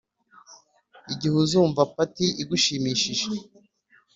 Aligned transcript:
igihe 1.13 1.35
uzumva 1.43 1.81
part 1.93 2.15
igushimishije 2.41 3.27